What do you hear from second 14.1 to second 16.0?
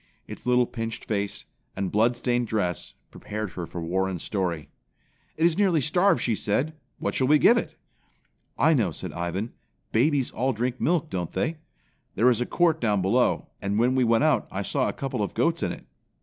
out I saw a couple of goats in it."